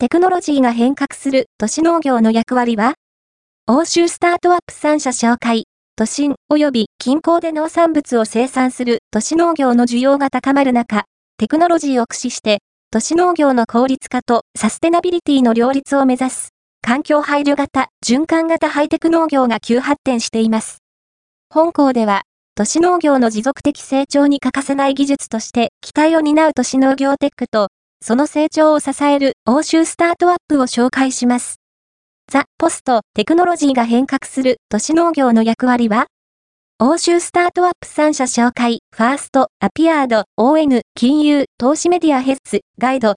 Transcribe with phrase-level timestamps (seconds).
[0.00, 2.94] テクノロジーが変革する都市農業の役割は
[3.66, 5.64] 欧州スタートアップ3社紹介。
[5.96, 11.06] 都心及び近郊で農産物を生産する都市農業の需要が高まる中、
[11.36, 12.58] テクノロジーを駆使して、
[12.92, 20.78] 都市農業の効率化とサステナビリティの両立を目指す、環境配慮型、循環型ハイテク農業が急発展しています。
[21.50, 22.22] 本校では、
[22.54, 27.70] 都市農業の持続的成長に欠かせない技術として期待を担う都市農業テックと、
[28.00, 31.56] その成長を支える欧州スタートアップを紹介します。
[32.30, 36.06] ザ・ポスト・テクノロジーが変革する都市農業の役割は
[36.80, 43.16] 欧州スタートアップ3社紹介、ファースト、アピアード、ON、金融、投資メディアヘッズ、ガイド、